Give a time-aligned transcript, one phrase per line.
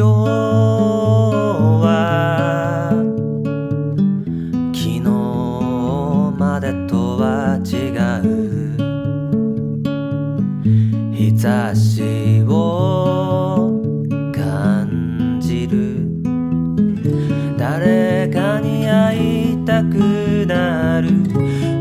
[0.00, 0.06] 情
[1.82, 2.90] は
[4.72, 5.00] 昨日
[6.38, 7.92] までとは違
[8.24, 8.28] う
[11.12, 13.82] 日差しを
[14.34, 16.08] 感じる。
[17.58, 21.10] 誰かに会いたくなる。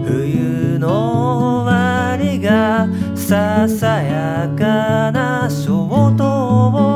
[0.05, 6.25] 冬の終わりがささやかな衝動
[6.67, 6.88] を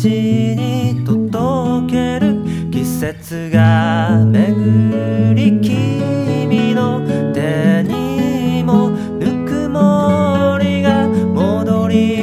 [0.00, 0.08] 街
[0.56, 7.02] に届ける季節が巡り君の
[7.34, 12.16] 手にもぬくもりが戻り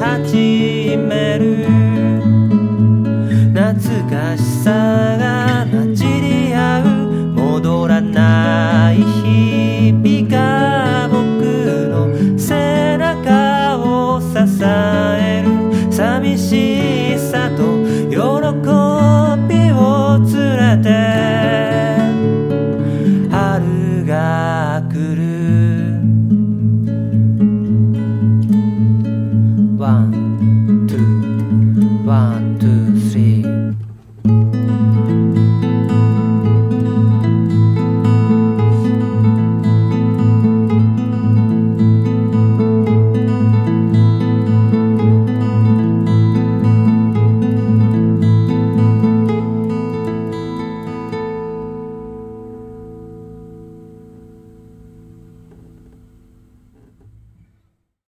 [0.00, 1.68] 始める。
[3.54, 5.09] 懐かしさ
[16.50, 17.62] しさと
[18.10, 20.90] 喜びを連れて
[23.30, 25.20] 春が来る。
[29.78, 32.49] ワン、ツー、ワン、